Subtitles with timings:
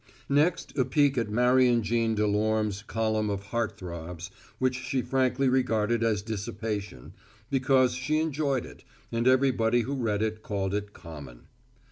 [0.29, 6.03] Next a peek at Marion Jean Delorme's column of heart throbs, which she frankly regarded
[6.03, 7.13] as dissipation,
[7.51, 11.41] because she enjoyed it, and everybody who read it called it common.